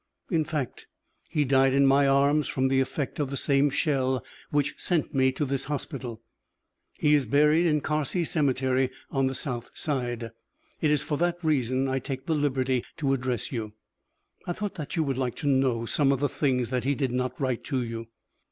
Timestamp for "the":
2.69-2.79, 3.29-3.37, 9.27-9.35, 12.25-12.33, 16.19-16.29